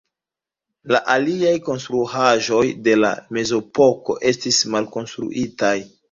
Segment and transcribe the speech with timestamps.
[0.93, 5.75] La aliaj konstruaĵoj de la Mezepoko estis malkonstruitaj.